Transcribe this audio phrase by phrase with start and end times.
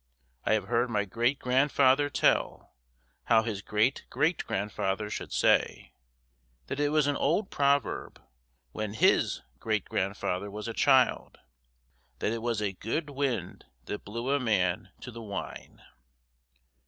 [0.45, 2.73] I have heard my great grandfather tell,
[3.25, 5.93] how his great great grandfather should say,
[6.65, 8.19] that it was an old proverb
[8.71, 11.37] when his great grandfather was a child,
[12.17, 15.83] that 'it was a good wind that blew a man to the wine.